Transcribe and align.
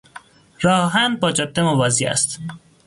راه 0.61 0.83
آهن 0.83 1.15
با 1.15 1.31
جاده 1.31 1.61
موازی 1.61 2.05
است. 2.05 2.39